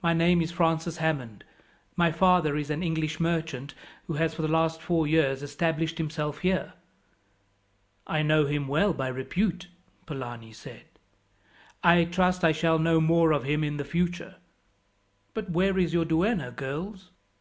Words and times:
"My 0.00 0.12
name 0.12 0.40
is 0.40 0.52
Francis 0.52 0.98
Hammond. 0.98 1.42
My 1.96 2.12
father 2.12 2.56
is 2.56 2.70
an 2.70 2.84
English 2.84 3.18
merchant 3.18 3.74
who 4.06 4.12
has, 4.12 4.32
for 4.32 4.42
the 4.42 4.46
last 4.46 4.80
four 4.80 5.08
years, 5.08 5.42
established 5.42 5.98
himself 5.98 6.38
here." 6.42 6.74
"I 8.06 8.22
know 8.22 8.46
him 8.46 8.68
well 8.68 8.92
by 8.92 9.08
repute," 9.08 9.66
Polani 10.06 10.52
said. 10.52 10.84
"I 11.82 12.04
trust 12.04 12.44
I 12.44 12.52
shall 12.52 12.78
know 12.78 13.00
more 13.00 13.32
of 13.32 13.42
him 13.42 13.64
in 13.64 13.76
the 13.76 13.84
future. 13.84 14.36
"But 15.34 15.50
where 15.50 15.76
is 15.76 15.92
your 15.92 16.04
duenna, 16.04 16.52
girls?" 16.52 17.10